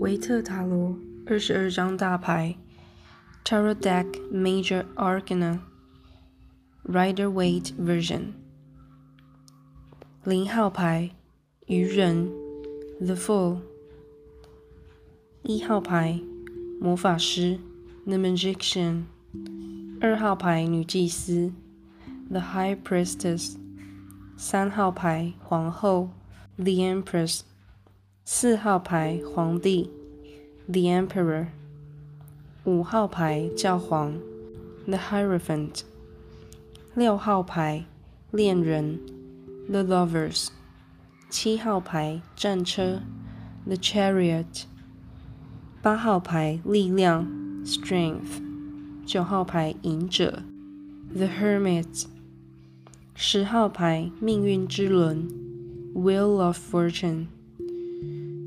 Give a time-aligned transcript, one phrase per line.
[0.00, 2.56] 维特塔罗二十二张大牌
[3.44, 5.60] ，Tarot Deck Major Arcana
[6.84, 8.32] Rider Waite Version。
[10.24, 11.10] 零号牌，
[11.66, 12.30] 愚人
[13.00, 13.60] ，The Fool。
[15.42, 16.20] 一号牌，
[16.78, 17.58] 魔法师
[18.04, 19.04] ，The Magician。
[20.00, 21.52] 二号牌，女祭司
[22.28, 23.56] ，The High Priestess。
[24.36, 26.10] 三号牌，皇后
[26.56, 27.40] ，The Empress。
[28.29, 29.89] 四号牌，皇帝，
[30.67, 31.47] The Emperor。
[32.63, 34.19] 五号牌，教皇，
[34.85, 35.81] The Hierophant。
[36.95, 37.85] 六号牌，
[38.31, 38.99] 恋人，
[39.69, 40.47] The Lovers。
[41.29, 43.01] 七号牌，战车，
[43.65, 44.63] The Chariot。
[45.81, 47.27] 八号牌，力量，
[47.63, 48.41] Strength。
[49.05, 50.41] 九号牌，隐者，
[51.13, 52.05] The Hermit。
[53.13, 55.29] 十号牌，命运之轮，
[55.93, 57.27] Wheel of Fortune。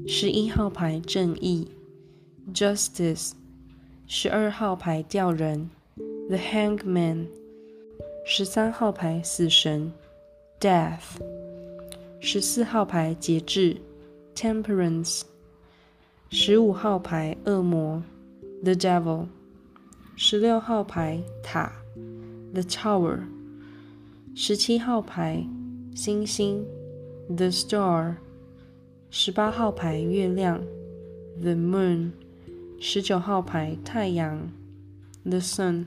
[0.06, 1.68] 十一号牌，正义
[2.54, 3.32] ，Justice。
[4.06, 5.70] 十二号牌，吊人
[6.28, 7.26] ，The Hangman；。
[8.26, 9.92] 十三号牌，死神
[10.60, 11.22] ，Death。
[12.20, 13.78] 十四号牌，节制
[14.36, 15.22] ，Temperance。
[16.30, 18.04] 十五号牌，恶魔
[18.64, 19.28] ，The Devil；
[20.18, 21.72] 十六号牌，塔
[22.52, 23.20] ，The Tower；
[24.36, 25.46] 十七号牌，
[25.96, 26.66] 星星
[27.36, 28.16] ，The Star；
[29.16, 30.60] 十八号牌，月亮
[31.40, 32.10] ，The Moon；
[32.80, 34.52] 十九号牌，太阳
[35.24, 35.86] ，The Sun；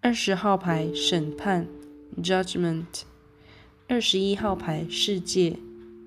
[0.00, 1.68] 二十号牌，审判
[2.16, 2.84] ，Judgment；
[3.88, 5.58] 二十一号牌，世界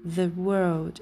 [0.04, 1.02] ，The World。